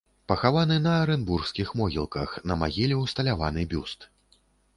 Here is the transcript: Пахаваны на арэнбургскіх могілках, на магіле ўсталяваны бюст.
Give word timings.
Пахаваны 0.29 0.77
на 0.85 0.93
арэнбургскіх 1.01 1.73
могілках, 1.81 2.33
на 2.53 2.59
магіле 2.63 2.99
ўсталяваны 3.03 3.69
бюст. 3.77 4.09